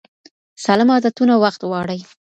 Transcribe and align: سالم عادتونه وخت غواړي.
سالم 0.63 0.89
عادتونه 0.95 1.33
وخت 1.43 1.61
غواړي. 1.69 1.99